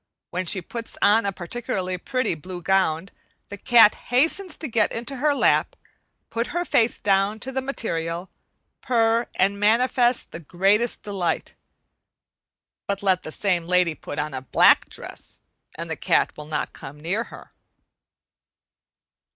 [0.31, 3.09] When she puts on a particularly pretty blue gown,
[3.49, 5.75] the cat hastens to get into her lap,
[6.31, 8.27] put her face down to the material,
[8.81, 11.53] purr, and manifest the greatest delight;
[12.87, 15.39] but let the same lady put on a black dress,
[15.75, 17.53] and the cat will not come near her.